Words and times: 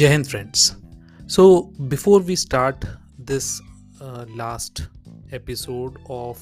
Jai 0.00 0.08
Hind, 0.08 0.30
friends. 0.30 0.76
So, 1.26 1.64
before 1.88 2.20
we 2.20 2.34
start 2.34 2.86
this 3.18 3.60
uh, 4.00 4.24
last 4.34 4.88
episode 5.30 5.98
of 6.08 6.38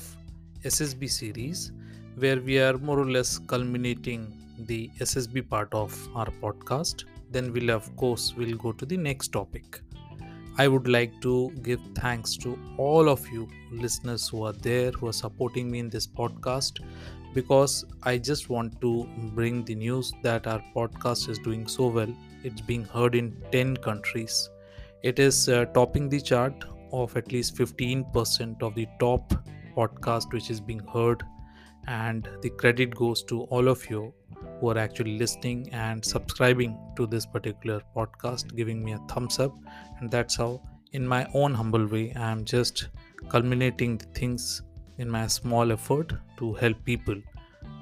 SSB 0.64 1.10
series, 1.10 1.72
where 2.14 2.40
we 2.40 2.60
are 2.60 2.78
more 2.78 3.00
or 3.00 3.10
less 3.10 3.38
culminating 3.38 4.32
the 4.66 4.88
SSB 5.00 5.48
part 5.48 5.74
of 5.74 5.92
our 6.14 6.28
podcast, 6.40 7.02
then 7.32 7.52
we'll 7.52 7.72
of 7.72 7.96
course 7.96 8.32
we'll 8.36 8.56
go 8.56 8.70
to 8.70 8.86
the 8.86 8.96
next 8.96 9.32
topic. 9.32 9.80
I 10.56 10.68
would 10.68 10.86
like 10.86 11.20
to 11.22 11.50
give 11.62 11.80
thanks 11.96 12.36
to 12.36 12.56
all 12.76 13.08
of 13.08 13.26
you 13.26 13.48
listeners 13.72 14.28
who 14.28 14.44
are 14.44 14.52
there 14.52 14.92
who 14.92 15.08
are 15.08 15.18
supporting 15.24 15.68
me 15.68 15.80
in 15.80 15.88
this 15.88 16.06
podcast 16.06 16.78
because 17.38 17.84
I 18.02 18.18
just 18.18 18.48
want 18.50 18.80
to 18.80 19.08
bring 19.34 19.64
the 19.64 19.74
news 19.74 20.12
that 20.22 20.46
our 20.46 20.62
podcast 20.76 21.28
is 21.28 21.38
doing 21.38 21.66
so 21.68 21.86
well. 21.86 22.12
It's 22.42 22.60
being 22.60 22.84
heard 22.84 23.14
in 23.14 23.36
10 23.52 23.76
countries. 23.76 24.50
It 25.02 25.20
is 25.20 25.48
uh, 25.48 25.66
topping 25.66 26.08
the 26.08 26.20
chart 26.20 26.64
of 26.92 27.16
at 27.16 27.30
least 27.30 27.56
15% 27.56 28.62
of 28.62 28.74
the 28.74 28.86
top 28.98 29.34
podcast 29.76 30.32
which 30.32 30.50
is 30.50 30.60
being 30.60 30.84
heard 30.94 31.22
and 31.86 32.28
the 32.42 32.50
credit 32.50 32.94
goes 32.94 33.22
to 33.24 33.42
all 33.56 33.68
of 33.68 33.88
you 33.90 34.12
who 34.60 34.70
are 34.70 34.78
actually 34.78 35.16
listening 35.18 35.68
and 35.72 36.04
subscribing 36.04 36.76
to 36.96 37.06
this 37.06 37.26
particular 37.26 37.80
podcast 37.96 38.54
giving 38.56 38.84
me 38.84 38.92
a 38.92 38.98
thumbs 39.10 39.38
up 39.38 39.54
and 40.00 40.10
that's 40.10 40.36
how 40.36 40.60
in 40.92 41.06
my 41.06 41.26
own 41.34 41.54
humble 41.54 41.86
way 41.86 42.12
i 42.16 42.30
am 42.30 42.44
just 42.44 42.88
culminating 43.34 43.96
the 43.98 44.06
things 44.20 44.62
in 44.98 45.08
my 45.08 45.26
small 45.26 45.72
effort 45.72 46.12
to 46.38 46.52
help 46.54 46.76
people 46.84 47.16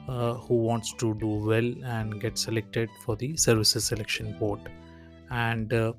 uh, 0.09 0.35
who 0.35 0.55
wants 0.55 0.93
to 0.93 1.15
do 1.15 1.27
well 1.27 1.75
and 1.85 2.21
get 2.21 2.39
selected 2.39 2.89
for 3.05 3.17
the 3.17 3.37
services 3.37 3.85
selection 3.85 4.39
board. 4.39 4.61
And 5.31 5.73
uh, 5.73 5.95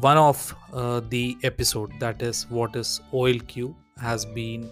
one 0.00 0.18
of 0.18 0.54
uh, 0.72 1.00
the 1.08 1.36
episode 1.42 1.92
that 2.00 2.20
is 2.20 2.46
what 2.50 2.76
is 2.76 3.00
OILQ 3.12 3.74
has 3.98 4.26
been 4.26 4.68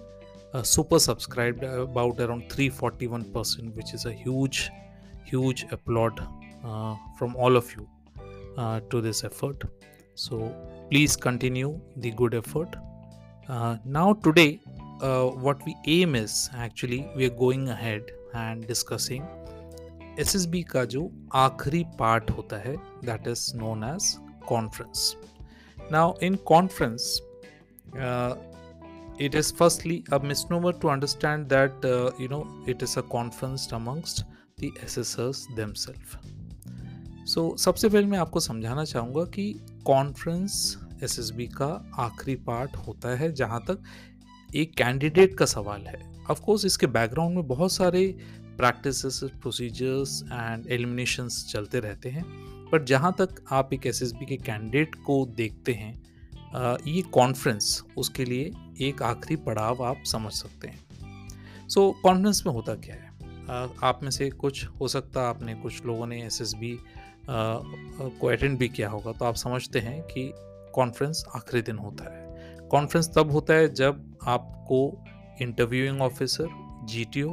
uh, 0.52 0.62
super 0.62 0.98
subscribed 0.98 1.62
about 1.62 2.20
around 2.20 2.50
341% 2.50 3.74
which 3.76 3.94
is 3.94 4.04
a 4.04 4.12
huge 4.12 4.70
huge 5.24 5.64
applaud 5.70 6.20
uh, 6.64 6.96
from 7.16 7.36
all 7.36 7.56
of 7.56 7.72
you 7.76 7.88
uh, 8.58 8.80
to 8.90 9.00
this 9.00 9.22
effort. 9.24 9.62
So 10.16 10.54
please 10.90 11.16
continue 11.16 11.80
the 11.96 12.10
good 12.10 12.34
effort. 12.34 12.76
Now 13.84 14.12
today 14.12 14.60
uh, 15.00 15.26
what 15.26 15.64
we 15.64 15.74
aim 15.86 16.14
is 16.14 16.50
actually 16.54 17.08
we 17.16 17.24
are 17.24 17.36
going 17.36 17.68
ahead 17.68 18.10
and 18.34 18.66
discussing 18.66 19.22
B 20.50 20.62
का 20.62 20.84
जो 20.84 21.10
आखिरी 21.34 21.82
part 21.98 22.30
होता 22.30 22.56
है 22.58 22.76
that 23.04 23.26
is 23.28 23.44
known 23.56 23.84
as 23.84 24.16
conference 24.48 25.14
now 25.92 26.12
in 26.22 26.34
conference 26.46 27.20
it 29.20 29.34
is 29.34 29.52
firstly 29.54 30.02
a 30.12 30.18
misnomer 30.50 30.72
to 30.82 30.88
understand 30.88 31.46
that 31.52 31.84
you 32.20 32.28
know 32.28 32.42
it 32.68 32.82
is 32.82 32.98
a 32.98 33.02
conference 33.12 33.68
amongst 33.74 34.22
the 34.60 34.72
S 34.84 34.98
S 34.98 35.16
S 35.20 35.46
them 35.56 35.72
self 35.84 36.18
so 37.26 37.56
सबसे 37.58 37.88
पहले 37.88 38.06
मैं 38.06 38.18
आपको 38.18 38.40
समझाना 38.40 38.84
चाहूँगा 38.84 39.24
कि 39.34 39.52
conference 39.86 40.54
S 41.02 41.18
S 41.18 41.30
B 41.30 41.46
का 41.56 41.72
आखिरी 41.98 42.34
part 42.46 42.76
होता 42.86 43.16
है 43.16 43.32
जहाँ 43.32 43.60
तक 43.60 43.82
एक 44.54 44.74
कैंडिडेट 44.74 45.36
का 45.38 45.46
सवाल 45.46 45.80
है। 45.80 46.00
ऑफ़ 46.30 46.40
कोर्स 46.40 46.64
इसके 46.64 46.86
बैकग्राउंड 46.86 47.34
में 47.34 47.46
बहुत 47.46 47.72
सारे 47.72 48.06
प्रैक्टिस 48.56 49.02
प्रोसीजर्स 49.24 50.22
एंड 50.22 50.66
एलिमिनेशंस 50.68 51.46
चलते 51.52 51.80
रहते 51.80 52.08
हैं। 52.08 52.24
बट 52.72 52.84
जहाँ 52.84 53.14
तक 53.18 53.44
आप 53.52 53.72
एक 53.74 53.86
एसएसबी 53.86 54.26
के 54.26 54.36
कैंडिडेट 54.36 54.94
को 54.94 55.24
देखते 55.26 55.72
हैं 55.72 55.94
ये 56.86 57.02
कॉन्फ्रेंस 57.02 57.82
उसके 57.96 58.24
लिए 58.24 58.52
एक 58.80 59.02
आखिरी 59.02 59.36
पड़ाव 59.36 59.82
आप 59.84 60.02
समझ 60.06 60.32
सकते 60.32 60.68
हैं। 60.68 61.68
सो 61.68 61.88
so, 61.88 62.02
कॉन्फ्रेंस 62.02 62.42
में 62.46 62.52
होता 62.52 62.74
क्या 62.74 62.94
है? 62.94 63.10
आप 63.82 64.00
में 64.02 64.10
से 64.10 64.30
कुछ 64.30 64.66
हो 64.80 64.88
सकता 64.88 65.28
आपने 65.28 65.54
कुछ 65.54 65.84
लोगों 65.86 66.06
ने 66.06 66.22
एस 66.22 66.40
एस 66.42 66.54
बी 66.54 66.78
को 67.30 68.26
अटेंड 68.26 68.58
भी 68.58 68.68
किया 68.68 68.88
होगा 68.88 69.12
तो 69.12 69.24
आप 69.24 69.34
समझते 69.34 69.78
हैं 69.78 70.02
कि 70.02 70.30
कॉन्फ्रेंस 70.74 71.24
आखिरी 71.34 71.62
दिन 71.62 71.78
होता 71.78 72.04
है। 72.04 72.29
कॉन्फ्रेंस 72.70 73.10
तब 73.16 73.30
होता 73.30 73.54
है 73.54 73.72
जब 73.74 74.18
आपको 74.28 74.78
इंटरव्यूइंग 75.42 76.02
ऑफिसर 76.02 76.48
जीटीओ 76.84 77.30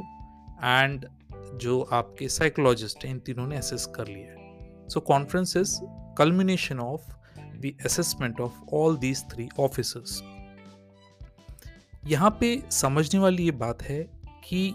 एंड 0.64 1.06
जो 1.54 1.80
आपके 1.92 2.28
साइकोलॉजिस्ट 2.28 3.04
हैं, 3.04 3.12
इन 3.12 3.18
तीनों 3.18 3.46
ने 3.46 3.56
असेस 3.56 3.86
कर 3.86 4.06
लिया 4.06 4.32
है। 4.32 4.88
So 4.88 5.00
conference 5.00 5.56
is 5.56 5.78
culmination 6.18 6.80
of 6.80 7.10
the 7.38 7.72
assessment 7.84 8.40
of 8.40 8.60
all 8.74 8.96
these 8.96 9.24
three 9.30 9.48
officers 9.60 10.22
यहाँ 12.06 12.36
पे 12.40 12.62
समझने 12.70 13.20
वाली 13.20 13.44
ये 13.44 13.50
बात 13.50 13.82
है 13.82 14.02
कि 14.44 14.74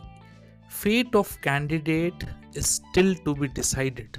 fate 0.83 1.15
of 1.15 1.37
candidate 1.41 2.23
is 2.57 2.65
still 2.65 3.15
to 3.15 3.33
be 3.33 3.47
decided 3.47 4.17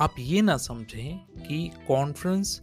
आप 0.00 0.14
ये 0.18 0.42
ना 0.42 0.56
समझें 0.56 1.18
कि 1.18 1.70
कॉन्फ्रेंस 1.88 2.60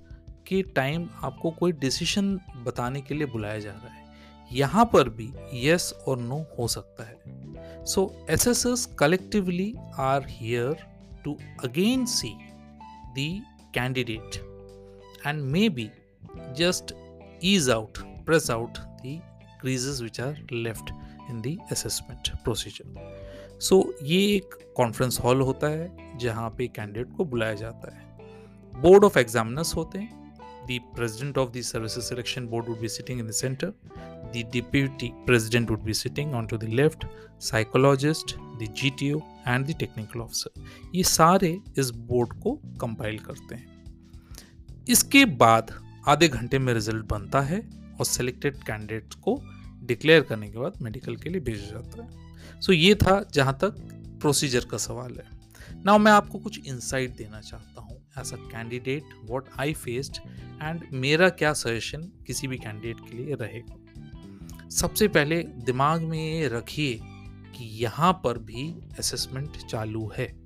के 0.50 0.62
टाइम 0.76 1.08
आपको 1.24 1.52
कोई 1.52 1.72
डिसीज़न 1.72 2.40
बताने 2.66 3.02
के 3.02 3.14
लिए 3.14 3.28
बुलाया 3.28 3.60
जा 3.60 3.72
रहा 3.72 3.94
है। 3.94 4.08
यहाँ 4.52 4.86
पर 4.94 5.10
भी 5.10 5.30
यस 5.54 5.94
और 6.08 6.20
नो 6.20 6.38
हो 6.60 6.68
सकता 6.68 7.04
है। 7.04 7.86
So 7.86 8.04
S 8.30 8.48
S 8.48 8.66
S 8.66 8.86
collectively 9.00 9.74
are 10.00 10.26
here 10.30 10.86
to 11.24 11.38
again 11.64 12.06
see 12.06 12.34
the 13.18 13.44
candidate 13.74 14.36
and 15.26 15.42
maybe 15.70 15.90
just 16.58 16.94
ease 17.44 17.70
out 17.70 17.98
press 18.26 18.50
out 18.52 18.78
the 18.78 19.20
creases 19.62 20.02
which 20.02 20.20
are 20.22 20.46
left 20.52 20.90
in 21.30 21.42
the 21.42 21.58
assessment 21.72 22.30
procedure 22.44 23.58
so 23.60 23.82
ये 24.04 24.20
एक 24.36 24.58
conference 24.78 25.20
hall 25.20 25.42
होता 25.42 25.68
है 25.68 26.18
जहाँ 26.18 26.50
पे 26.50 26.68
candidate 26.68 27.16
को 27.18 27.26
बुलाया 27.26 27.54
जाता 27.54 27.96
है। 27.96 28.08
बोर्ड 28.74 29.04
ऑफ़ 29.04 29.18
एग्जामिनर्स 29.20 29.76
होते 29.76 30.00
हैं। 30.00 30.29
The 30.70 30.80
president 30.96 31.38
of 31.38 31.52
the 31.54 31.62
services 31.64 32.08
selection 32.08 32.48
board 32.48 32.68
would 32.68 32.82
be 32.82 32.92
sitting 32.98 33.20
in 33.20 33.28
the 33.28 33.38
center 33.42 33.70
the 34.34 34.44
deputy 34.56 35.10
president 35.26 35.70
would 35.70 35.86
be 35.86 35.94
sitting 35.94 36.34
onto 36.34 36.58
the 36.58 36.70
left 36.80 37.06
psychologist 37.40 38.36
the 38.60 38.68
gto 38.80 39.22
and 39.46 39.66
the 39.66 39.78
technical 39.84 40.22
officer 40.22 40.52
सारे 41.10 41.58
इस 41.78 41.90
board 42.10 42.34
को 42.42 42.54
compile 42.82 43.18
करते 43.20 43.56
हैं 43.56 44.86
इसके 44.90 45.24
बाद 45.42 45.72
आधे 46.08 46.28
घंटे 46.28 46.60
में 46.60 46.74
रिज़ल्ट 46.74 47.06
बनता 47.06 47.42
है 47.42 47.60
और 48.00 48.06
सिलेक्टेड 48.06 48.64
कैंडिडेट 48.64 49.14
को 49.24 49.42
डिक्लेयर 49.84 50.22
करने 50.22 50.50
के 50.50 50.60
बाद 50.60 50.78
मेडिकल 50.82 51.16
के 51.16 51.30
लिए 51.30 51.42
भेजा 51.42 51.72
जाता 51.72 52.04
है 52.04 52.62
सो 52.62 52.72
so, 52.72 52.78
ये 52.80 52.96
था 52.96 53.22
जहाँ 53.34 53.58
तक 53.64 53.76
प्रोसीजर 54.22 54.66
का 54.72 54.78
सवाल 54.78 55.18
है 55.18 55.28
नाउ 55.86 55.98
मैं 55.98 56.12
आपको 56.12 56.40
कुछ 56.40 56.68
इंसाइट 56.68 57.16
देना 57.18 57.42
चाहता 57.42 57.82
हूँ 57.82 57.99
as 58.22 58.34
a 58.34 58.38
candidate 58.38 59.04
what 59.24 59.50
I 59.60 59.74
faced 59.74 60.18
and 60.64 60.84
मेरा 60.94 61.30
क्या 61.30 61.54
सजेशन 61.54 62.02
किसी 62.28 62.48
भी 62.48 62.58
कैंडिडेट 62.58 63.10
के 63.10 63.18
लिए 63.18 63.36
रहेगा। 63.36 63.76
सबसे 64.70 65.08
पहले 65.08 65.44
दिमाग 65.44 66.02
में 66.02 66.34
ये 66.34 66.48
रखिए 66.48 67.00
कि 67.56 67.66
यहाँ 67.84 68.14
पर 68.24 68.38
भी 68.38 68.76
असेसमेंट 69.00 69.58
चालू 69.58 70.12
है 70.18 70.40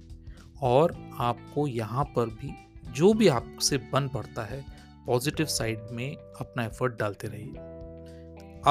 और 0.62 1.12
आपको 1.20 1.68
यहाँ 1.68 2.04
पर 2.04 2.30
भी 2.30 2.54
जो 2.92 3.14
भी 3.14 3.28
आपसे 3.28 3.78
बन 3.78 4.08
पड़ता 4.08 4.44
है 4.44 4.66
पॉजिटिव 5.08 5.46
साइड 5.46 5.80
में 5.92 6.16
अपना 6.16 6.66
एफर्ट 6.66 7.00
डालते 7.00 7.28
रहिए। 7.28 7.54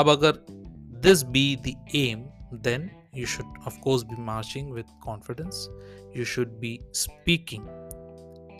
अब 0.00 0.08
अगर 0.08 0.46
this 1.02 1.22
be 1.22 1.56
the 1.56 1.74
aim, 1.94 2.20
then 2.66 2.88
you 3.14 3.26
should 3.26 3.58
of 3.66 3.78
course 3.86 4.04
be 4.04 4.16
marching 4.28 4.70
with 4.70 4.86
confidence, 5.06 5.68
you 6.14 6.24
should 6.24 6.60
be 6.60 6.70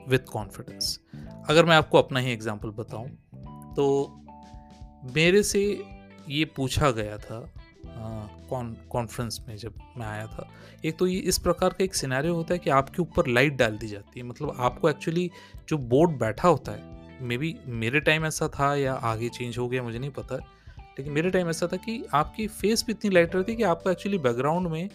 with 0.08 0.24
confidence 0.24 0.98
अगर 1.50 1.64
मैं 1.64 1.76
आपको 1.76 1.98
अपना 1.98 2.20
ही 2.20 2.32
एग्ज़ाम्पल 2.32 2.70
बताऊँ 2.78 3.08
तो 3.76 3.86
मेरे 5.14 5.42
से 5.42 5.62
ये 6.28 6.44
पूछा 6.56 6.90
गया 6.90 7.16
था 7.18 7.48
कॉन्फ्रेंस 8.90 9.38
में 9.48 9.56
जब 9.56 9.74
मैं 9.96 10.06
आया 10.06 10.26
था, 10.26 10.48
एक 10.84 10.96
तो 10.98 11.06
ये 11.06 11.18
इस 11.18 11.38
प्रकार 11.38 11.70
का 11.70 11.84
एक 11.84 11.94
सिनेरियो 11.94 12.34
होता 12.34 12.54
है 12.54 12.58
कि 12.58 12.70
आपके 12.70 13.02
ऊपर 13.02 13.26
लाइट 13.26 13.56
डाल 13.56 13.76
दी 13.78 13.88
जाती 13.88 14.20
है। 14.20 14.26
मतलब 14.26 14.56
आपको 14.58 14.90
एक्चुअली 14.90 15.30
जो 15.68 15.78
बोर्ड 15.78 16.18
बैठा 16.18 16.48
होता 16.48 16.72
है 16.72 17.20
मे 17.22 17.38
बी 17.38 17.54
मेरे 17.66 18.00
टाइम 18.00 18.26
ऐसा 18.26 18.48
था 18.48 18.74
या 18.76 18.94
आगे 18.94 19.28
चेंज 19.28 19.58
हो 19.58 19.68
गया, 19.68 19.82
मुझे 19.82 19.98
नहीं 19.98 20.10
पता 20.10 20.38
लेकिन 20.98 21.12
मेरे 21.12 21.30
टाइम 21.30 21.48
ऐसा 21.50 21.66
था 21.66 21.76
कि 21.76 22.02
आपकी 22.14 22.46
फेस 22.48 22.84
भी 22.86 22.92
इतनी 22.92 23.10
लाइट 23.10 23.34
रहती 23.36 23.54
कि 23.56 23.62
आपको 23.62 23.90
एक्चुअली 23.90 24.18
बैकग्राउंड 24.18 24.68
में 24.68 24.88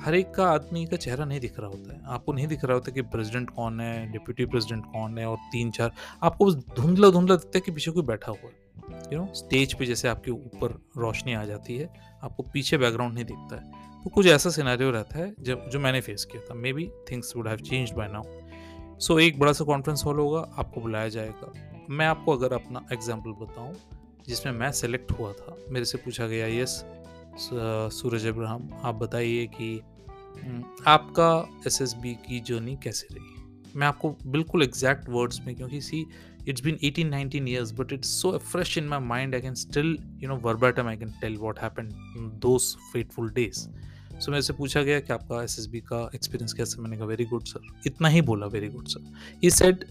हर 0.00 0.14
एक 0.14 0.34
का 0.34 0.48
आदमी 0.50 0.84
का 0.86 0.96
चेहरा 0.96 1.24
नहीं 1.24 1.40
दिख 1.40 1.58
रहा 1.58 1.68
होता 1.68 1.92
है। 1.92 2.00
आपको 2.06 2.32
नहीं 2.32 2.46
दिख 2.46 2.64
रहा 2.64 2.74
होता 2.74 2.92
कि 2.92 3.02
प्रेसिडेंट 3.04 3.50
कौन 3.50 3.80
है 3.80 4.12
डिप्यूटी 4.12 4.46
प्रेसिडेंट 4.46 4.84
कौन 4.84 5.18
है 5.18 5.26
और 5.26 5.36
तीन 5.52 5.70
चार, 5.70 5.92
आपको 6.22 6.46
बस 6.46 6.54
धुंधला 6.76 7.10
धुंधला 7.10 7.36
दिखता 7.36 7.58
है 7.58 7.60
कि 7.60 7.72
पीछे 7.72 7.90
कोई 7.90 8.02
बैठा 8.02 8.32
हुआ 8.32 8.50
है। 8.50 9.12
यू 9.12 9.18
नो 9.18 9.28
स्टेज 9.34 9.74
पे 9.74 9.86
जैसे 9.86 10.08
आपके 10.08 10.30
ऊपर 10.30 10.78
रोशनी 10.98 11.34
आ 11.34 11.44
जाती 11.44 11.76
है, 11.76 11.88
आपको 12.22 12.42
पीछे 12.42 12.78
बैकग्राउंड 12.78 13.14
नहीं 13.14 13.24
दिखता 13.24 13.56
है। 13.56 13.82
तो 14.04 14.10
कुछ 14.10 14.26
ऐसा 14.26 14.50
सिनेरियो 14.50 14.90
रहता 14.90 15.18
है 15.18 15.34
जब, 15.40 15.68
जो 15.70 15.80
मैंने 15.80 16.00
फेस 16.00 16.24
किया 16.24 16.42
था। 16.42 16.54
Maybe 16.72 16.90
things 17.10 17.32
would 17.36 17.48
have 17.48 17.58
change 17.60 17.92
by 17.92 18.08
now 18.12 18.98
so 19.00 19.18
एक 19.18 19.38
बड़ा 19.38 19.52
सा 19.52 19.64
कॉन्फ्रेंस 19.64 20.02
हॉल 20.06 20.18
होगा, 20.18 20.40
आपको 20.58 20.80
बुलाया 20.80 21.08
जाएगा। 21.08 21.52
मैं 21.90 22.06
आपको 22.06 22.32
अगर 22.32 22.52
अपना 22.52 22.86
एग्ज़ाम्पल 22.92 23.30
बताऊँ 23.40 23.74
जिसमें 24.28 24.52
मैं 24.52 24.70
सेलेक्ट 24.72 25.12
हुआ 25.12 25.32
था। 25.32 25.56
मेरे 25.70 25.84
से 25.84 25.98
पूछा 25.98 26.26
गया 26.26 26.46
यस 26.46 26.84
सूरज 27.94 28.26
अब्राहम 28.26 28.68
आप 28.84 28.94
बताइए 28.94 29.46
कि 29.46 29.80
हम्म, 30.42 30.64
आपका 30.86 31.62
एस 31.66 31.80
एस 31.82 31.94
बी 32.02 32.14
की 32.28 32.40
जर्नी 32.40 32.76
कैसे 32.84 33.06
रही? 33.12 33.70
मैं 33.76 33.86
आपको 33.86 34.16
बिल्कुल 34.26 34.62
एग्जैक्ट 34.62 35.08
वर्ड्स 35.08 35.40
में 35.46 35.54
क्योंकि 35.56 35.80
सी 35.80 36.06
it's 36.52 36.62
been 36.64 36.78
18 36.86 37.10
19 37.10 37.46
years 37.50 37.70
but 37.76 37.92
it's 37.96 38.08
so 38.14 38.30
fresh 38.48 38.72
in 38.80 38.88
my 38.88 38.96
mind 39.04 39.36
i 39.36 39.38
can 39.44 39.54
still 39.60 39.86
you 40.22 40.28
know 40.30 40.36
verbatim 40.46 40.88
i 40.90 40.92
can 41.02 41.12
tell 41.22 41.38
what 41.44 41.60
happened 41.62 41.94
in 42.18 42.26
those 42.42 42.66
fateful 42.90 43.30
days. 43.38 43.62
सो 44.20 44.30
मेरे 44.30 44.42
से 44.42 44.52
पूछा 44.52 44.82
गया 44.82 44.98
कि 45.00 45.12
आपका 45.12 45.42
एस 45.42 45.58
एस 45.58 45.66
बी 45.66 45.80
का 45.80 45.98
एक्सपीरियंस 46.14 46.52
कैसे? 46.52 46.80
मैंने 46.80 46.96
कहा 46.96 47.06
वेरी 47.06 47.24
गुड 47.24 47.44
सर 47.44 47.60
इतना 47.86 48.08
ही 48.08 48.20
बोला 48.22 48.46
very 48.46 48.68
good 48.68 48.88
sir 48.88 49.12
he 49.44 49.50
said 49.50 49.84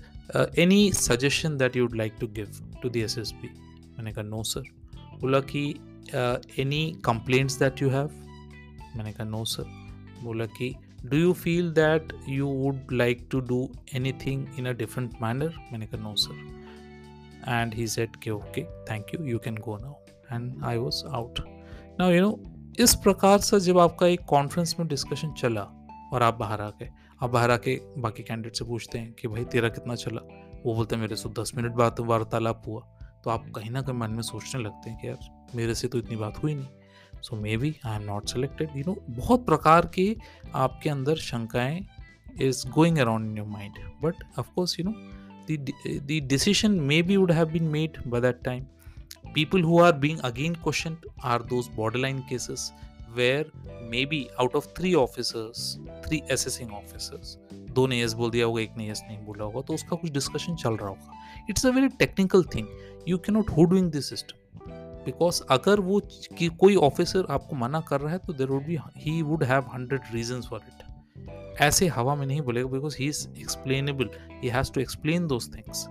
any 0.59 0.91
suggestion 0.93 1.57
that 1.57 1.75
you'd 1.75 1.95
like 1.95 2.13
to 2.19 2.27
give 2.27 2.51
to 2.81 2.89
the 2.89 3.01
S 3.01 3.17
S 3.17 3.31
B 3.41 3.49
मैंने 4.03 4.13
कहा 4.13 4.23
नो 4.23 4.43
सर 4.43 4.63
बोला 5.21 5.39
कि 5.39 5.69
any 6.61 7.01
complaints 7.05 7.59
that 7.59 7.81
you 7.81 7.89
have 7.89 8.09
मैंने 8.95 9.11
कहा 9.11 9.23
नो 9.23 9.45
सर 9.45 9.63
बोला 10.23 10.45
कि 10.45 10.75
do 11.05 11.17
you 11.17 11.33
feel 11.33 11.71
that 11.71 12.13
you 12.29 12.47
would 12.47 12.79
like 12.91 13.27
to 13.31 13.39
do 13.39 13.71
anything 14.11 14.47
in 14.59 14.65
a 14.65 14.71
different 14.71 15.13
manner 15.21 15.53
मैंने 15.71 15.85
कहा 15.85 16.01
no 16.03 16.15
sir 16.15 16.33
and 17.47 17.73
he 17.73 17.87
said 17.87 18.15
के 18.15 18.29
okay 18.29 18.63
thank 18.63 19.05
you 19.15 19.25
you 19.25 19.39
can 19.39 19.55
go 19.55 19.77
now 19.77 19.93
and 20.35 20.63
I 20.63 20.77
was 20.77 21.03
out 21.07 21.39
now 21.99 22.11
you 22.11 22.21
know 22.21 22.43
इस 22.79 22.95
प्रकार 22.95 23.39
से 23.39 23.59
जब 23.59 23.77
आपका 23.77 24.07
एक 24.07 24.21
conference 24.21 24.75
में 24.79 24.87
डिस्कशन 24.87 25.33
चला 25.33 25.61
और 26.13 26.23
आप 26.23 26.37
बाहर 26.37 26.61
आ 26.61 26.69
गए, 26.69 26.89
आप 27.21 27.29
बाहर 27.29 27.51
आके 27.51 27.75
बाकी 27.97 28.23
कैंडिडेट 28.23 28.55
से 28.55 28.65
पूछते 28.65 28.99
हैं 28.99 29.13
कि, 29.13 29.27
भाई, 29.27 29.43
तेरा 29.45 29.69
कितना 29.69 29.95
चला? 29.95 30.21
वो 30.65 30.75
बोलते 30.75 30.95
हैं, 30.95 31.01
मेरे 31.01 31.15
से 31.15 31.29
दस 31.29 31.51
मिनट 31.55 31.71
बाद 31.71 31.95
वार्तालाप 31.99 32.63
हुआ। 32.67 32.92
तो 33.23 33.29
आप 33.29 33.49
कहीं 33.55 33.71
ना 33.71 33.81
कहीं 33.81 33.95
मन 33.95 34.11
में 34.11 34.21
सोचने 34.21 34.61
लगते 34.63 34.89
हैं 34.89 35.01
कि 35.01 35.07
यार, 35.07 35.47
मेरे 35.55 35.75
से 35.75 35.87
तो 35.87 35.97
इतनी 35.97 36.15
बात 36.15 36.43
हुई 36.43 36.55
नहीं। 36.55 37.21
So 37.21 37.35
maybe 37.57 37.75
I 37.85 37.95
am 37.95 38.03
not 38.03 38.27
selected 38.27 38.69
you 38.75 38.83
know 38.87 38.95
बहुत 39.09 39.45
प्रकार 39.45 39.85
की 39.85 40.15
आपके 40.55 40.89
अंदर 40.89 41.15
शंकाएँ 41.15 41.87
is 42.41 42.67
going 42.67 42.97
around 42.97 43.31
in 43.31 43.37
your 43.37 43.47
mind 43.47 43.73
but 44.03 44.23
of course 44.39 44.79
you 44.79 44.85
know 44.89 44.93
the 45.99 46.21
decision 46.21 46.71
maybe 47.01 47.17
would 47.17 47.31
have 47.31 47.45
been 47.45 47.63
made 47.63 47.97
by 48.07 48.21
that 48.21 48.43
time 48.43 48.63
people 49.33 49.61
who 49.61 49.79
are 49.79 49.93
being 49.93 50.19
again 50.19 50.55
question 50.55 50.97
are 51.23 51.43
those 51.43 51.67
border 51.67 51.99
line 51.99 52.19
cases 52.19 52.73
where 53.09 53.51
maybe 54.05 54.27
out 54.39 54.55
of 54.55 54.67
three 54.67 54.93
officers 54.93 55.77
three 56.05 56.21
assessing 56.31 56.73
officers 56.73 57.37
दो 57.73 57.85
ने 57.87 58.01
yes 58.01 58.13
बोल 58.13 58.31
दिया 58.31 58.45
होगा, 58.45 58.61
एक 58.61 58.77
ने 58.77 58.89
yes 58.89 59.01
नहीं 59.07 59.17
बोला 59.25 59.43
होगा 59.43 59.61
तो 59.61 59.73
उसका 59.73 59.95
कुछ 59.95 60.11
डिस्कशन 60.11 60.55
चल 60.55 60.75
रहा 60.75 60.89
होगा। 60.89 61.45
It's 61.49 61.65
a 61.65 61.69
very 61.69 61.87
technical 61.99 62.43
thing 62.55 62.67
you 63.07 63.17
can 63.17 63.35
not 63.35 63.49
who 63.49 63.63
doing 63.65 63.91
this 63.91 64.09
system 64.09 64.71
because 65.05 65.41
अगर 65.51 65.79
वो 65.79 65.99
कि 66.37 66.47
कोई 66.59 66.75
ऑफिसर 66.83 67.25
आपको 67.29 67.55
मना 67.55 67.79
कर 67.81 68.01
रहा 68.01 68.11
है 68.11 68.17
तो 68.17 68.33
there 68.33 68.47
would 68.47 68.65
be 68.65 68.77
he 68.97 69.21
would 69.21 69.43
have 69.43 69.69
hundred 69.73 70.13
reason 70.13 70.41
for 70.41 70.61
it 70.67 71.59
ऐसे 71.61 71.87
हवा 71.87 72.15
में 72.15 72.25
नहीं 72.27 72.41
बोलेगा 72.41 72.69
because 72.69 72.97
he 72.99 73.07
is 73.07 73.27
explainable 73.39 74.09
he 74.43 74.49
has 74.49 74.71
to 74.73 74.81
explain 74.81 75.27
those 75.27 75.49
things 75.55 75.87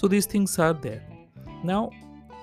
so 0.00 0.08
these 0.08 0.32
things 0.34 0.58
are 0.60 0.74
there 0.74 1.60
now 1.64 1.90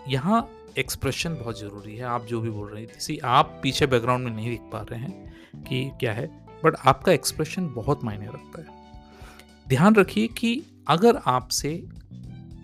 यहाँ 0.07 0.47
एक्सप्रेशन 0.77 1.33
बहुत 1.35 1.59
ज़रूरी 1.59 1.95
है, 1.95 2.03
आप 2.03 2.25
जो 2.25 2.39
भी 2.41 2.49
बोल 2.49 2.67
रहे 2.69 2.81
हैं। 2.81 3.17
आप 3.25 3.59
पीछे 3.63 3.85
बैकग्राउंड 3.87 4.25
में 4.25 4.31
नहीं 4.31 4.49
दिख 4.49 4.61
पा 4.71 4.81
रहे 4.81 4.99
हैं 4.99 5.63
कि 5.63 5.89
क्या 5.99 6.13
है 6.13 6.27
बट 6.63 6.75
आपका 6.85 7.11
एक्सप्रेशन 7.11 7.67
बहुत 7.67 8.03
मायने 8.03 8.27
रखता 8.27 8.61
है। 8.61 8.77
ध्यान 9.69 9.95
रखिए 9.95 10.27
कि 10.27 10.63
अगर 10.87 11.15
आपसे 11.15 11.83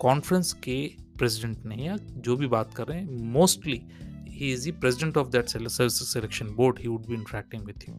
कॉन्फ्रेंस 0.00 0.52
के 0.52 0.90
प्रेसिडेंट 1.18 1.66
ने 1.66 1.74
या 1.76 1.96
जो 1.96 2.36
भी 2.36 2.46
बात 2.46 2.74
कर 2.74 2.86
रहे 2.86 2.98
हैं 2.98 3.32
mostly 3.32 3.82
he 4.28 4.52
is 4.52 4.70
the 4.70 4.72
president 4.72 5.16
of 5.16 5.28
that 5.28 5.48
selection 5.48 6.46
board 6.46 6.78
he 6.78 6.88
would 6.88 7.06
be 7.06 7.14
interacting 7.14 7.62
with 7.62 7.88
you 7.88 7.94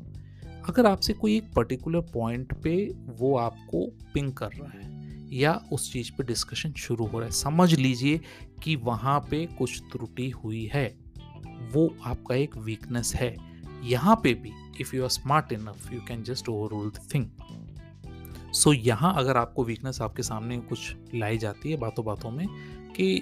अगर 0.69 0.86
आपसे 0.86 1.13
कोई 1.13 1.38
एक 1.38 1.54
पर्टिकुलर 1.54 2.00
पॉइंट 2.00 2.54
पे 2.54 2.95
वो 3.07 3.38
आपको 3.38 3.86
पिंग 4.13 4.33
कर 4.33 4.48
रहा 4.48 4.80
है, 4.80 5.27
या 5.36 5.62
उस 5.71 5.94
चीज़ 5.94 6.12
पे 6.12 6.24
डिस्कशन 6.24 6.71
शुरू 6.71 7.06
हो 7.06 7.19
रहा 7.19 7.25
है, 7.25 7.31
समझ 7.31 7.74
लीजिए 7.74 8.21
कि 8.63 8.75
वहाँ 8.75 9.19
पे 9.19 9.45
कुछ 9.45 9.81
त्रुटि 9.81 10.30
हुई 10.30 10.69
है, 10.74 10.88
वो 11.74 11.95
आपका 12.06 12.36
एक 12.36 12.57
वीकनेस 12.57 13.13
है। 13.15 13.36
यहाँ 13.83 14.19
पे 14.24 14.33
भी 14.33 14.51
if 14.81 14.95
you 14.95 15.04
are 15.04 15.09
smart 15.09 15.51
enough 15.51 15.92
you 15.94 16.01
can 16.01 16.24
just 16.24 16.50
overrule 16.69 16.89
the 16.89 17.07
thing 17.15 17.25
so 18.54 18.74
यहाँ 18.74 19.14
अगर 19.18 19.38
आपको 19.38 19.64
वीकनेस 19.64 20.02
आपके 20.02 20.24
सामने 20.24 20.58
कुछ 20.70 20.96
लाई 21.16 21.38
जाती 21.38 21.72
है 21.72 21.78
बातों 21.78 22.06
बातों 22.06 22.32
में 22.32 22.48
कि 22.96 23.18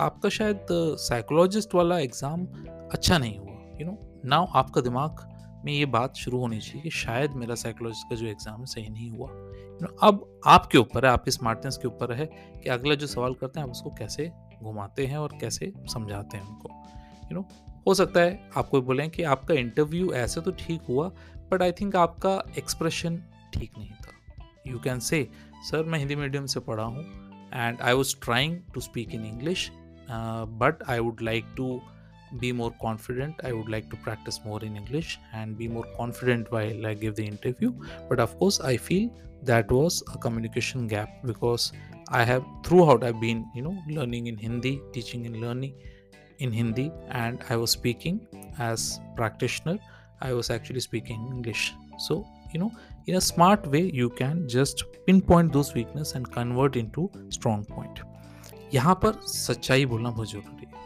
आपका 0.00 0.28
शायद 0.28 0.66
साइकोलॉजिस्ट 1.00 1.74
वाला 1.74 1.98
एग्ज़ाम 1.98 2.46
अच्छा 2.92 3.18
नहीं 3.18 3.38
हुआ 3.38 3.78
यू 3.80 3.86
नो 3.86 3.98
नाउ 4.24 4.46
आपका 4.54 4.80
दिमाग 4.80 5.24
में 5.64 5.72
ये 5.72 5.86
बात 5.86 6.16
शुरू 6.16 6.38
होनी 6.38 6.58
चाहिए 6.58 6.82
कि 6.82 6.90
शायद 6.90 7.32
मेरा 7.34 7.54
साइकोलॉजिस्ट 7.54 8.08
का 8.10 8.16
जो 8.16 8.26
एग्ज़ाम 8.26 8.64
सही 8.64 8.88
नहीं 8.88 9.10
हुआ। 9.10 9.28
यू 9.28 9.78
नो 9.82 9.88
अब 10.02 10.40
आपके 10.46 10.78
ऊपर 10.78 11.06
है, 11.06 11.12
आपके 11.12 11.30
स्मार्टनेस 11.30 11.76
के 11.76 11.88
ऊपर 11.88 12.12
है 12.12 12.26
कि 12.26 12.68
अगला 12.70 12.94
जो 12.94 13.06
सवाल 13.06 13.34
करते 13.34 13.60
हैं 13.60 13.66
आप 13.66 13.72
उसको 13.72 13.90
कैसे 13.90 14.30
घुमाते 14.62 15.06
हैं 15.06 15.18
और 15.18 15.36
कैसे 15.40 15.72
समझाते 15.92 16.36
हैं 16.36 16.44
उनको। 16.44 16.68
यू 17.30 17.36
नो 17.36 17.46
हो 17.86 17.94
सकता 17.94 18.20
है 18.20 18.50
आपको 18.56 18.80
बोलें 18.82 19.08
कि 19.10 19.22
आपका 19.24 19.54
इंटरव्यू 19.54 20.12
ऐसे 20.14 20.40
तो 20.40 20.50
ठीक 20.58 20.82
हुआ 20.88 21.08
बट 21.50 21.62
आई 21.62 21.72
थिंक 21.72 21.96
आपका 21.96 22.42
एक्सप्रेशन 22.58 23.22
ठीक 23.54 23.78
नहीं 23.78 23.90
था। 23.90 24.05
यू 24.67 24.79
कैन 24.79 24.99
से 25.09 25.27
सर 25.71 25.83
मैं 25.83 25.99
हिंदी 25.99 26.15
मीडियम 26.15 26.45
से 26.45 26.59
पढ़ा 26.69 26.83
हूँ 26.83 27.05
and 27.51 27.81
I 27.81 27.93
was 27.93 28.13
trying 28.13 28.63
to 28.73 28.81
speak 28.81 29.13
in 29.13 29.25
English, 29.25 29.71
uh, 30.09 30.45
but 30.45 30.81
I 30.87 30.99
would 30.99 31.21
like 31.21 31.45
to 31.57 31.81
be 32.39 32.51
more 32.51 32.71
confident. 32.81 33.35
I 33.43 33.51
would 33.51 33.69
like 33.69 33.89
to 33.89 33.97
practice 33.97 34.39
more 34.45 34.63
in 34.63 34.77
English 34.77 35.19
and 35.33 35.57
be 35.57 35.67
more 35.67 35.85
confident 35.97 36.51
while 36.51 36.87
I 36.87 36.93
give 36.93 37.15
the 37.15 37.25
interview. 37.25 37.73
But 38.09 38.19
of 38.19 38.37
course, 38.39 38.61
I 38.61 38.77
feel 38.77 39.09
that 39.43 39.71
was 39.71 40.01
a 40.13 40.17
communication 40.17 40.87
gap 40.87 41.09
because 41.25 41.73
I 42.09 42.23
have 42.23 42.43
throughout 42.63 43.03
I've 43.03 43.19
been 43.19 43.45
you 43.55 43.61
know 43.61 43.77
learning 43.87 44.27
in 44.27 44.37
Hindi, 44.37 44.81
teaching 44.93 45.25
and 45.25 45.41
learning 45.41 45.73
in 46.39 46.51
Hindi, 46.51 46.91
and 47.09 47.43
I 47.49 47.57
was 47.57 47.71
speaking 47.71 48.27
as 48.59 48.99
practitioner. 49.15 49.77
I 50.21 50.33
was 50.33 50.49
actually 50.49 50.79
speaking 50.79 51.27
English. 51.31 51.73
So 51.97 52.25
you 52.56 52.64
know, 52.64 52.72
in 53.06 53.16
a 53.16 53.24
smart 53.30 53.72
way, 53.72 53.86
you 54.02 54.10
can 54.20 54.44
just 54.48 54.84
pinpoint 55.06 55.52
those 55.52 55.74
weakness 55.74 56.14
and 56.14 56.34
convert 56.36 56.82
into 56.84 57.08
strong 57.40 57.64
point. 57.72 58.04
यहाँ 58.74 58.94
पर 59.02 59.20
सच्चाई 59.28 59.86
बोलना 59.86 60.10
बहुत 60.10 60.30
ज़रूरी 60.30 60.66
है। 60.66 60.84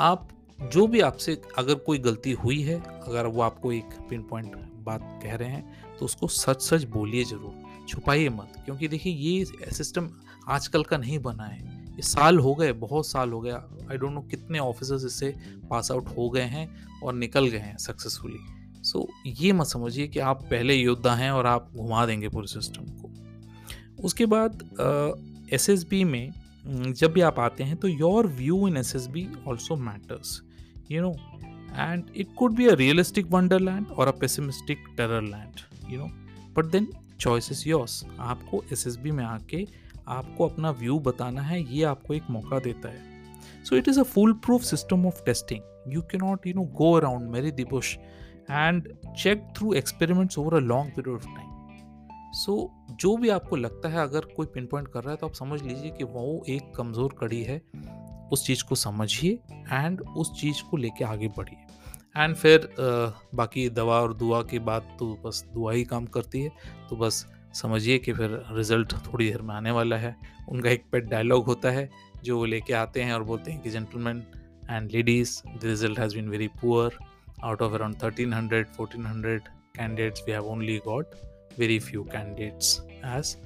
आप 0.00 0.28
जो 0.72 0.86
भी 0.86 1.00
आपसे 1.00 1.40
अगर 1.58 1.74
कोई 1.86 1.98
गलती 1.98 2.32
हुई 2.42 2.60
है, 2.62 2.80
अगर 2.80 3.26
वो 3.26 3.42
आपको 3.42 3.72
एक 3.72 3.98
पिन 4.10 4.22
पॉइंट 4.30 4.56
बात 4.86 5.02
कह 5.22 5.34
रहे 5.36 5.48
हैं 5.48 5.96
तो 5.98 6.04
उसको 6.04 6.28
सच 6.28 6.62
सच 6.62 6.84
बोलिए 6.90 7.24
ज़रूर। 7.24 7.86
छुपाइए 7.88 8.28
मत, 8.28 8.52
क्योंकि 8.64 8.88
देखिए 8.88 9.12
ये 9.12 9.72
सिस्टम 9.72 10.10
आजकल 10.48 10.82
का 10.84 10.96
नहीं 10.96 11.18
बना 11.18 11.44
है। 11.44 11.60
ये 11.96 12.02
साल 12.02 12.38
हो 12.38 12.54
गए, 12.54 12.72
बहुत 12.74 13.06
साल 13.06 13.30
हो 13.32 13.40
गया। 13.40 13.56
आई 13.90 13.96
डोंट 13.96 14.12
नो 14.12 14.20
कितने 14.30 14.58
ऑफिसर्स 14.58 15.04
इससे 15.04 15.34
पास 15.70 15.90
आउट 15.92 16.08
हो 16.16 16.28
गए 16.30 16.46
हैं 16.54 16.68
और 17.02 17.14
निकल 17.14 17.48
गए 17.48 17.58
हैं 17.58 17.76
सक्सेसफुली 17.78 18.38
सो 18.96 19.08
ये 19.26 19.52
मत 19.52 19.66
समझिए 19.66 20.06
कि 20.08 20.18
आप 20.18 20.42
पहले 20.42 20.74
योद्धा 20.74 21.14
हैं 21.14 21.30
और 21.30 21.46
आप 21.46 21.70
घुमा 21.76 22.04
देंगे 22.06 22.28
पूरे 22.28 22.46
सिस्टम 22.46 22.84
को। 22.92 23.10
उसके 24.04 24.26
बाद 24.26 25.48
एस 25.52 25.68
एस 25.70 25.84
बी 25.84 26.02
में 26.04 26.32
जब 26.92 27.12
भी 27.12 27.20
आप 27.20 27.38
आते 27.40 27.64
हैं 27.64 27.76
तो 27.76 27.88
your 27.88 28.26
view 28.36 28.66
in 28.68 28.76
S 28.76 28.94
S 28.96 29.06
B 29.06 29.26
also 29.48 29.76
matters 29.76 30.40
you 30.90 31.02
know 31.02 31.12
and 31.74 32.04
it 32.16 32.34
could 32.38 32.54
be 32.54 32.66
a 32.66 32.74
realistic 32.74 33.26
wonderland 33.30 33.86
और 33.88 34.08
a 34.08 34.12
pessimistic 34.20 34.86
terror 34.96 35.22
land 35.22 35.92
you 35.92 35.98
know 35.98 36.08
but 36.56 36.70
then 36.72 36.88
choice 37.20 37.52
is 37.52 37.68
yours 37.68 38.02
आपको 38.18 38.62
S 38.72 38.86
S 38.86 38.96
B 38.96 39.10
में 39.10 39.24
आके 39.24 39.66
आपको 40.08 40.48
अपना 40.48 40.70
view 40.70 40.98
बताना 41.00 41.42
है, 41.42 41.62
ये 41.74 41.84
आपको 41.84 42.14
एक 42.14 42.30
मौका 42.30 42.58
देता 42.58 42.88
है। 42.88 43.64
So 43.64 43.76
it 43.76 43.88
is 43.88 44.00
a 44.00 44.02
full 44.04 44.32
proof 44.44 44.62
system 44.64 45.06
of 45.06 45.24
testing 45.24 45.94
you 45.94 46.02
can 46.02 46.24
not 46.24 46.46
you 46.46 46.54
know 46.54 46.62
go 46.76 46.92
around 46.92 47.30
मेरी 47.30 47.50
the bush 47.52 47.96
and 48.50 48.88
check 49.18 49.46
through 49.56 49.72
experiments 49.74 50.38
over 50.38 50.54
a 50.54 50.60
long 50.62 50.92
period 50.96 51.16
of 51.16 51.26
time 51.26 51.54
so 52.34 52.54
जो 52.92 53.16
भी 53.16 53.28
आपको 53.28 53.56
लगता 53.56 53.88
है, 53.88 53.98
अगर 53.98 54.24
कोई 54.36 54.46
पिन 54.46 54.66
पॉइंट 54.66 54.88
कर 54.88 55.02
रहा 55.02 55.10
है 55.10 55.16
तो 55.16 55.26
आप 55.26 55.34
समझ 55.34 55.60
लीजिए 55.62 55.90
कि 55.90 56.04
वो 56.04 56.42
एक 56.48 56.72
कमज़ोर 56.76 57.14
कड़ी 57.20 57.42
है। 57.42 57.60
उस 58.32 58.44
चीज़ 58.46 58.64
को 58.64 58.74
समझिए 58.74 59.32
एंड 59.52 60.00
उस 60.00 60.32
चीज़ 60.40 60.62
को 60.70 60.76
लेके 60.76 61.04
आगे 61.04 61.28
बढ़िए। 61.28 61.64
एंड 62.16 62.34
फिर 62.34 62.68
बाकी 63.34 63.68
दवा 63.70 64.00
और 64.00 64.14
दुआ 64.14 64.42
की 64.42 64.58
बात 64.60 64.96
तो 64.98 65.06
बस 65.24 65.44
दुआ 65.54 65.72
ही 65.72 65.84
काम 65.84 66.06
करती 66.08 66.42
है। 66.42 66.50
तो 66.90 66.96
बस 66.96 67.26
समझिए 67.54 67.98
कि 67.98 68.12
फिर 68.12 68.42
रिज़ल्ट 68.52 68.92
थोड़ी 69.06 69.30
देर 69.30 69.42
में 69.42 69.54
आने 69.54 69.70
वाला 69.70 69.96
है। 69.96 70.14
उनका 70.48 70.70
एक 70.70 70.84
पेट 70.92 71.04
डायलॉग 71.04 71.44
होता 71.46 71.70
है, 71.70 71.88
जो 72.24 72.38
वो 72.38 72.44
लेके 72.44 72.72
आते 72.74 73.02
हैं 73.02 73.12
और 73.14 73.22
बोलते 73.24 73.52
हैं 73.52 73.60
कि 73.62 73.70
gentleman 73.70 74.22
and 74.70 74.90
ladies 74.92 75.40
the 75.48 75.60
result 75.64 75.98
has 75.98 76.14
been 76.14 76.28
very 76.28 76.48
poor 76.60 76.98
out 77.48 77.60
of 77.66 77.74
around 77.78 78.02
1300 78.02 78.66
1400 78.76 79.48
candidates 79.78 80.22
we 80.26 80.32
have 80.32 80.46
only 80.54 80.78
got 80.80 81.14
very 81.62 81.78
few 81.88 82.04
candidates 82.04 82.80
as 83.16 83.36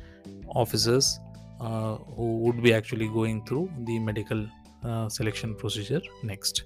officers 0.63 1.19
uh, 1.61 1.95
who 2.17 2.29
would 2.39 2.63
be 2.63 2.73
actually 2.73 3.09
going 3.09 3.45
through 3.45 3.69
the 3.91 3.99
medical 3.99 4.47
uh, 4.85 5.09
selection 5.09 5.55
procedure 5.55 6.03
next 6.25 6.65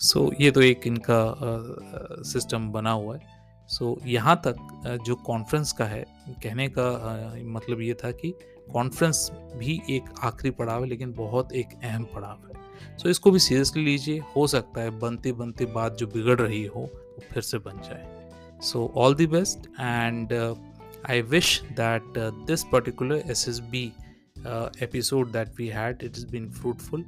so 0.00 0.20
so, 0.20 0.40
ये 0.40 0.50
तो 0.50 0.62
एक 0.62 0.86
इनका 0.86 1.18
system 2.26 2.66
uh, 2.66 2.72
बना 2.72 2.90
हुआ 2.90 3.14
है 3.16 3.20
सो 3.68 3.94
so, 3.94 4.06
यहाँ 4.06 4.40
तक 4.46 4.56
uh, 4.86 5.04
जो 5.06 5.14
कॉन्फ्रेंस 5.26 5.72
का 5.72 5.84
है 5.84 6.04
कहने 6.42 6.68
का 6.78 6.88
uh, 7.10 7.44
मतलब 7.56 7.80
ये 7.80 7.94
था 8.04 8.10
कि 8.20 8.32
कॉन्फ्रेंस 8.72 9.28
भी 9.56 9.80
एक 9.90 10.04
आखिरी 10.24 10.50
पड़ाव 10.58 10.82
है 10.82 10.88
लेकिन 10.88 11.12
बहुत 11.12 11.52
एक 11.52 11.78
अहम 11.82 12.04
पड़ाव 12.14 12.48
है 12.48 12.53
सो 12.98 13.08
इसको 13.08 13.30
भी 13.30 13.38
सीरियसली 13.38 13.84
लीजिए 13.84 14.20
हो 14.36 14.46
सकता 14.46 14.80
है 14.80 14.98
बनते 15.00 15.32
बनते 15.32 15.64
बात 15.64 15.96
जो 15.96 16.06
बिगड़ 16.06 16.38
रही 16.40 16.64
हो 16.64 16.80
वो 16.80 17.22
फिर 17.32 17.42
से 17.42 17.58
बन 17.58 17.80
जाए। 17.80 18.30
So 18.62 18.92
all 18.96 19.14
the 19.14 19.22
best 19.22 19.66
and 19.80 20.32
I 21.10 21.22
wish 21.22 21.62
that 21.62 22.02
this 22.18 22.64
particular 22.64 23.16
S 23.16 23.48
S 23.48 23.58
B 23.58 23.92
episode 24.82 25.32
that 25.32 25.48
we 25.58 25.66
had 25.68 25.98
it 26.02 26.18
is 26.18 26.26
been 26.26 26.50
fruitful 26.50 27.04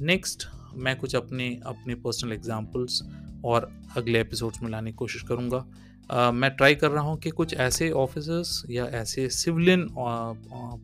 next 0.00 0.48
मैं 0.74 0.98
कुछ 0.98 1.14
अपने 1.16 1.60
अपने 1.66 1.94
पर्सनल 1.94 2.32
एग्जाम्पल्स 2.32 3.02
और 3.44 3.70
अगले 3.96 4.20
एपिसोड्स 4.20 4.62
में 4.62 4.70
लाने 4.70 4.90
की 4.90 4.96
कोशिश 4.96 5.22
करूँगा। 5.22 5.66
Uh, 6.14 6.32
मैं 6.32 6.50
ट्राई 6.50 6.74
कर 6.74 6.90
रहा 6.90 7.02
हूँ 7.02 7.16
कि 7.18 7.30
कुछ 7.30 7.54
ऐसे 7.54 7.90
ऑफिसर्स 7.90 8.62
या 8.70 8.84
ऐसे 8.84 9.28
civilian 9.28 9.88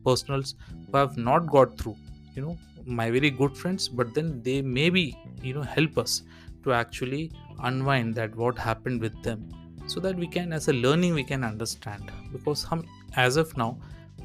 personnels 0.05 0.55
have 0.97 1.15
not 1.19 1.43
got 1.43 1.79
through 1.81 1.95
you 2.39 2.45
know 2.45 2.57
my 3.00 3.10
very 3.12 3.30
good 3.30 3.56
friends 3.58 3.88
but 3.88 4.14
then 4.14 4.42
they 4.44 4.62
maybe 4.62 5.04
you 5.44 5.54
know 5.54 5.62
help 5.62 5.98
us 5.98 6.22
to 6.64 6.74
actually 6.74 7.32
unwind 7.70 8.16
that 8.16 8.36
what 8.36 8.58
happened 8.58 9.02
with 9.02 9.22
them 9.24 9.48
so 9.88 10.00
that 10.00 10.16
we 10.16 10.28
can 10.28 10.54
as 10.54 10.70
a 10.70 10.74
learning 10.74 11.14
we 11.14 11.24
can 11.24 11.44
understand 11.44 12.12
because 12.34 12.66
हम 12.72 12.84
as 13.18 13.38
of 13.38 13.56
now 13.58 13.70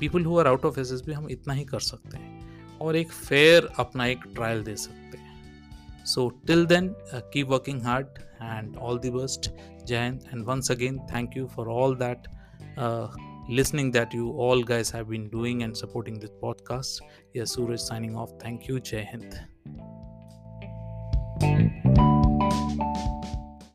people 0.01 0.21
who 0.21 0.39
are 0.39 0.49
out 0.49 0.65
of 0.65 0.79
SSB 0.79 1.15
हम 1.15 1.29
इतना 1.31 1.55
ही 1.55 1.65
कर 1.65 1.81
सकते 1.81 2.17
हैं 2.17 2.79
और 2.83 2.97
एक 2.97 3.13
fair 3.13 3.69
अपना 3.79 4.07
एक 4.07 4.21
ट्रायल 4.35 4.63
दे 4.65 4.77
सकते 4.77 5.19
हैं 5.19 6.05
so 6.05 6.29
till 6.47 6.67
then 6.67 6.95
keep 7.15 7.49
working 7.49 7.83
hard 7.83 8.07
and 8.45 8.77
all 8.77 8.99
the 8.99 9.11
best 9.11 9.51
Jain 9.87 10.21
and 10.31 10.47
once 10.47 10.71
again 10.71 11.01
thank 11.11 11.35
you 11.35 11.49
for 11.49 11.69
all 11.69 11.95
that 11.95 12.27
uh, 12.77 13.09
listening 13.50 13.92
that 13.92 14.14
you 14.14 14.32
all 14.32 14.64
guys 14.64 14.90
have 14.92 15.10
been 15.10 15.30
doing 15.30 15.64
and 15.64 15.76
supporting 15.76 16.20
this 16.20 16.32
podcast. 16.42 17.02
Yes, 17.34 17.52
Suraj 17.56 17.80
signing 17.82 18.16
off. 18.16 18.32
Thank 18.40 18.68
you. 18.68 18.80
Jai 18.80 19.04
Hind. 19.04 19.40